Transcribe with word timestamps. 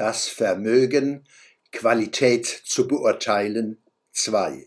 Das 0.00 0.28
Vermögen, 0.28 1.26
Qualität 1.72 2.46
zu 2.46 2.88
beurteilen 2.88 3.82
2. 4.12 4.66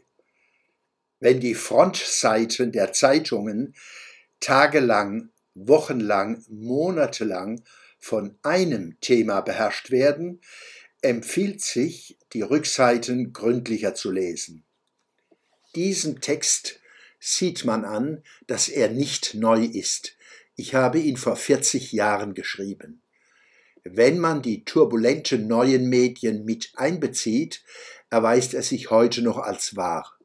Wenn 1.19 1.39
die 1.39 1.55
Frontseiten 1.55 2.71
der 2.71 2.93
Zeitungen 2.93 3.73
tagelang, 4.39 5.31
wochenlang, 5.55 6.45
monatelang 6.49 7.63
von 7.97 8.37
einem 8.43 8.99
Thema 9.01 9.41
beherrscht 9.41 9.89
werden, 9.89 10.39
empfiehlt 11.01 11.61
sich, 11.61 12.19
die 12.33 12.43
Rückseiten 12.43 13.33
gründlicher 13.33 13.95
zu 13.95 14.11
lesen. 14.11 14.63
Diesem 15.75 16.21
Text 16.21 16.79
sieht 17.19 17.65
man 17.65 17.85
an, 17.85 18.21
dass 18.45 18.69
er 18.69 18.89
nicht 18.89 19.33
neu 19.33 19.63
ist. 19.63 20.15
Ich 20.55 20.75
habe 20.75 20.99
ihn 20.99 21.17
vor 21.17 21.37
40 21.37 21.91
Jahren 21.91 22.35
geschrieben. 22.35 23.01
Wenn 23.83 24.19
man 24.19 24.41
die 24.41 24.63
turbulenten 24.63 25.47
neuen 25.47 25.89
Medien 25.89 26.45
mit 26.45 26.71
einbezieht, 26.75 27.63
erweist 28.09 28.53
er 28.53 28.63
sich 28.63 28.89
heute 28.89 29.21
noch 29.21 29.37
als 29.37 29.75
wahr. 29.75 30.17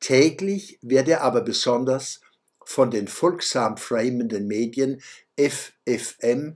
Täglich 0.00 0.78
wird 0.80 1.08
er 1.08 1.22
aber 1.22 1.42
besonders 1.42 2.20
von 2.64 2.90
den 2.90 3.08
folgsam 3.08 3.76
framenden 3.76 4.46
Medien 4.46 5.02
FFM, 5.38 6.54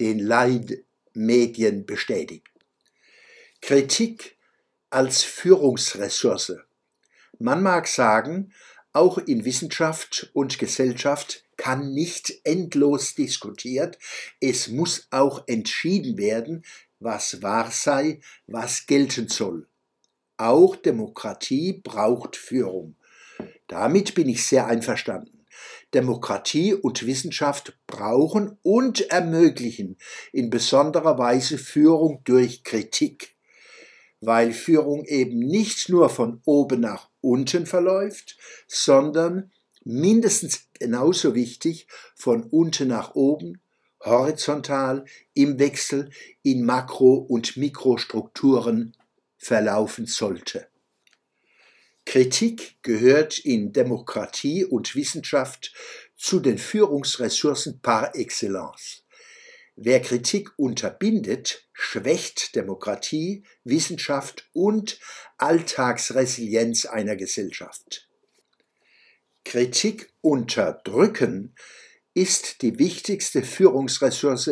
den 0.00 0.18
Leitmedien, 0.18 1.86
bestätigt. 1.86 2.48
Kritik 3.60 4.36
als 4.90 5.22
Führungsressource. 5.22 6.56
Man 7.38 7.62
mag 7.62 7.86
sagen, 7.86 8.52
auch 8.92 9.18
in 9.18 9.44
Wissenschaft 9.44 10.30
und 10.32 10.58
Gesellschaft 10.58 11.44
kann 11.68 11.92
nicht 11.92 12.32
endlos 12.44 13.14
diskutiert, 13.14 13.98
es 14.40 14.68
muss 14.68 15.06
auch 15.10 15.46
entschieden 15.46 16.16
werden, 16.16 16.64
was 16.98 17.42
wahr 17.42 17.70
sei, 17.70 18.20
was 18.46 18.86
gelten 18.86 19.28
soll. 19.28 19.68
Auch 20.38 20.76
Demokratie 20.76 21.74
braucht 21.84 22.36
Führung. 22.36 22.96
Damit 23.66 24.14
bin 24.14 24.30
ich 24.30 24.46
sehr 24.46 24.66
einverstanden. 24.66 25.44
Demokratie 25.92 26.72
und 26.72 27.04
Wissenschaft 27.04 27.78
brauchen 27.86 28.56
und 28.62 29.10
ermöglichen 29.10 29.98
in 30.32 30.48
besonderer 30.48 31.18
Weise 31.18 31.58
Führung 31.58 32.22
durch 32.24 32.64
Kritik 32.64 33.36
weil 34.20 34.52
Führung 34.52 35.04
eben 35.04 35.38
nicht 35.38 35.88
nur 35.88 36.08
von 36.08 36.40
oben 36.44 36.80
nach 36.80 37.08
unten 37.20 37.66
verläuft, 37.66 38.36
sondern 38.66 39.52
mindestens 39.88 40.68
genauso 40.74 41.34
wichtig 41.34 41.86
von 42.14 42.42
unten 42.42 42.88
nach 42.88 43.14
oben, 43.14 43.62
horizontal, 44.04 45.06
im 45.32 45.58
Wechsel 45.58 46.10
in 46.42 46.62
Makro- 46.64 47.16
und 47.26 47.56
Mikrostrukturen 47.56 48.94
verlaufen 49.38 50.04
sollte. 50.04 50.68
Kritik 52.04 52.76
gehört 52.82 53.38
in 53.38 53.72
Demokratie 53.72 54.64
und 54.64 54.94
Wissenschaft 54.94 55.72
zu 56.16 56.40
den 56.40 56.58
Führungsressourcen 56.58 57.80
par 57.80 58.14
excellence. 58.14 59.04
Wer 59.74 60.02
Kritik 60.02 60.50
unterbindet, 60.58 61.66
schwächt 61.72 62.54
Demokratie, 62.56 63.44
Wissenschaft 63.64 64.50
und 64.52 65.00
Alltagsresilienz 65.38 66.84
einer 66.84 67.16
Gesellschaft. 67.16 68.07
Kritik 69.48 70.12
unterdrücken 70.20 71.54
ist 72.12 72.60
die 72.60 72.78
wichtigste 72.78 73.42
Führungsressource 73.42 74.50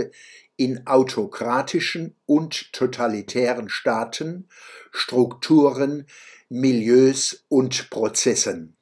in 0.56 0.86
autokratischen 0.86 2.16
und 2.24 2.72
totalitären 2.72 3.68
Staaten, 3.68 4.48
Strukturen, 4.92 6.06
Milieus 6.48 7.44
und 7.48 7.90
Prozessen. 7.90 8.74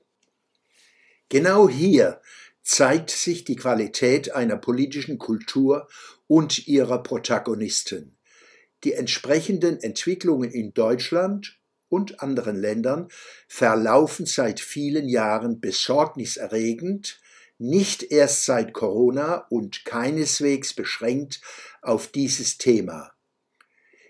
Genau 1.31 1.69
hier 1.69 2.21
zeigt 2.63 3.11
sich 3.11 3.43
die 3.43 3.57
Qualität 3.57 4.37
einer 4.37 4.57
politischen 4.57 5.19
Kultur 5.19 5.89
und 6.29 6.69
ihrer 6.69 7.03
Protagonisten. 7.03 8.17
Die 8.85 8.93
entsprechenden 8.93 9.81
Entwicklungen 9.81 10.53
in 10.53 10.75
Deutschland 10.75 11.59
und 11.95 12.21
anderen 12.21 12.57
Ländern 12.57 13.09
verlaufen 13.47 14.27
seit 14.27 14.59
vielen 14.59 15.09
Jahren 15.09 15.61
besorgniserregend, 15.61 17.21
nicht 17.59 18.03
erst 18.11 18.45
seit 18.45 18.73
Corona 18.73 19.47
und 19.49 19.85
keineswegs 19.85 20.75
beschränkt 20.75 21.41
auf 21.83 22.09
dieses 22.09 22.59
Thema. 22.59 23.13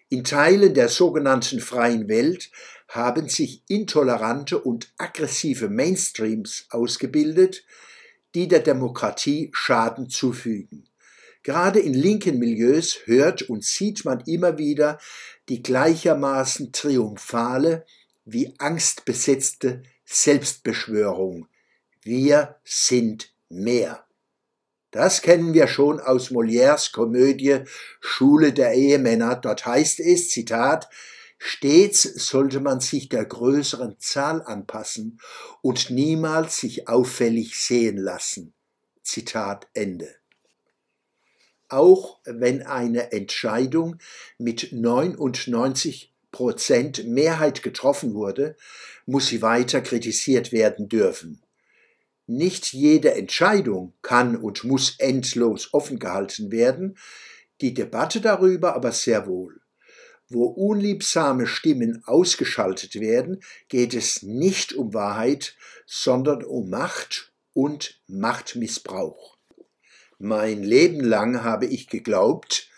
In 0.09 0.25
Teilen 0.25 0.73
der 0.73 0.89
sogenannten 0.89 1.61
freien 1.61 2.09
Welt 2.09 2.51
haben 2.89 3.29
sich 3.29 3.63
intolerante 3.69 4.59
und 4.59 4.93
aggressive 4.97 5.69
Mainstreams 5.69 6.67
ausgebildet, 6.71 7.65
die 8.35 8.49
der 8.49 8.61
Demokratie 8.61 9.51
Schaden 9.53 10.09
zufügen. 10.09 10.89
Gerade 11.45 11.79
in 11.79 11.93
linken 11.93 12.39
Milieus 12.39 13.01
hört 13.05 13.43
und 13.43 13.65
sieht 13.65 14.05
man 14.07 14.21
immer 14.21 14.59
wieder 14.59 14.99
die 15.51 15.63
gleichermaßen 15.63 16.73
triumphale 16.73 17.85
wie 18.25 18.55
angstbesetzte 18.59 19.83
Selbstbeschwörung. 20.07 21.47
Wir 22.03 22.57
sind 22.65 23.33
mehr. 23.51 24.07
Das 24.91 25.21
kennen 25.21 25.53
wir 25.53 25.67
schon 25.67 26.01
aus 26.01 26.31
Molières 26.31 26.93
Komödie 26.93 27.61
Schule 28.01 28.55
der 28.55 28.73
Ehemänner. 28.73 29.37
Dort 29.37 29.67
heißt 29.67 30.01
es, 30.01 30.31
Zitat, 30.31 30.89
Stets 31.37 32.03
sollte 32.03 32.61
man 32.61 32.81
sich 32.81 33.11
der 33.11 33.27
größeren 33.27 33.97
Zahl 33.99 34.41
anpassen 34.43 35.21
und 35.61 35.91
niemals 35.91 36.57
sich 36.57 36.89
auffällig 36.89 37.59
sehen 37.59 37.99
lassen. 37.99 38.55
Zitat 39.03 39.67
Ende. 39.75 40.24
Auch 41.75 42.21
wenn 42.25 42.63
eine 42.63 43.11
Entscheidung 43.11 43.97
mit 44.39 44.69
99 44.71 46.15
Prozent 46.31 47.05
Mehrheit 47.05 47.65
getroffen 47.65 48.15
wurde, 48.15 48.57
muss 49.07 49.27
sie 49.27 49.43
weiter 49.43 49.81
kritisiert 49.81 50.53
werden 50.53 50.89
dürfen. 50.89 51.43
Nicht 52.29 52.73
jede 52.73 53.15
Entscheidung 53.15 53.93
kann 54.03 54.37
und 54.37 54.63
muss 54.63 54.95
endlos 55.01 55.75
offen 55.75 55.99
gehalten 55.99 56.53
werden, 56.53 56.97
die 57.61 57.75
Debatte 57.75 58.21
darüber 58.21 58.77
aber 58.77 58.93
sehr 58.93 59.27
wohl. 59.27 59.61
Wo 60.29 60.45
unliebsame 60.45 61.49
Stimmen 61.49 62.05
ausgeschaltet 62.07 63.01
werden, 63.01 63.43
geht 63.67 63.95
es 63.95 64.23
nicht 64.23 64.75
um 64.75 64.95
Wahrheit, 64.95 65.57
sondern 65.87 66.45
um 66.45 66.71
Macht 66.71 67.33
und 67.53 68.01
Machtmissbrauch. 68.07 69.34
Mein 70.19 70.63
Leben 70.63 71.01
lang 71.01 71.43
habe 71.43 71.67
ich 71.67 71.89
geglaubt, 71.89 72.69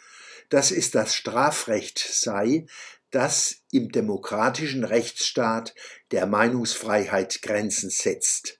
dass 0.49 0.71
es 0.71 0.91
das 0.91 1.15
Strafrecht 1.15 1.99
sei, 1.99 2.67
das 3.11 3.63
im 3.71 3.91
demokratischen 3.91 4.85
Rechtsstaat 4.85 5.75
der 6.11 6.27
Meinungsfreiheit 6.27 7.43
Grenzen 7.43 7.91
setzt. 7.91 8.59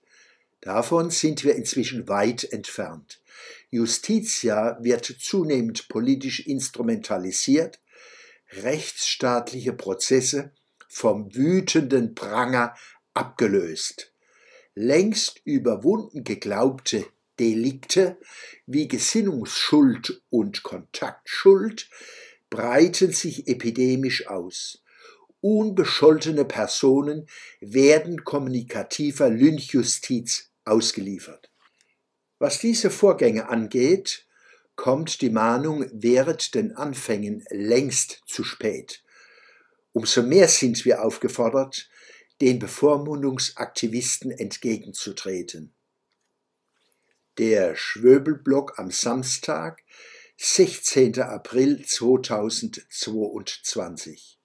Davon 0.61 1.09
sind 1.09 1.43
wir 1.43 1.55
inzwischen 1.55 2.07
weit 2.07 2.43
entfernt. 2.43 3.21
Justitia 3.69 4.77
wird 4.81 5.05
zunehmend 5.05 5.87
politisch 5.89 6.39
instrumentalisiert, 6.47 7.79
rechtsstaatliche 8.51 9.73
Prozesse 9.73 10.51
vom 10.87 11.35
wütenden 11.35 12.15
Pranger 12.15 12.75
abgelöst. 13.13 14.13
Längst 14.73 15.41
überwunden 15.43 16.23
geglaubte 16.23 17.05
Delikte 17.39 18.17
wie 18.65 18.87
Gesinnungsschuld 18.87 20.21
und 20.29 20.63
Kontaktschuld 20.63 21.89
breiten 22.49 23.11
sich 23.11 23.47
epidemisch 23.47 24.27
aus. 24.27 24.83
Unbescholtene 25.41 26.45
Personen 26.45 27.27
werden 27.61 28.23
kommunikativer 28.23 29.29
Lynchjustiz 29.29 30.49
ausgeliefert. 30.65 31.51
Was 32.39 32.59
diese 32.59 32.89
Vorgänge 32.89 33.49
angeht, 33.49 34.25
kommt 34.75 35.21
die 35.21 35.29
Mahnung 35.29 35.85
während 35.91 36.53
den 36.55 36.75
Anfängen 36.75 37.43
längst 37.49 38.23
zu 38.27 38.43
spät. 38.43 39.03
Umso 39.91 40.21
mehr 40.21 40.47
sind 40.47 40.85
wir 40.85 41.03
aufgefordert, 41.03 41.89
den 42.41 42.59
Bevormundungsaktivisten 42.59 44.31
entgegenzutreten. 44.31 45.73
Der 47.37 47.75
Schwöbelblock 47.75 48.79
am 48.79 48.89
Samstag, 48.89 49.83
16. 50.37 51.21
April 51.21 51.85
2022 51.85 54.36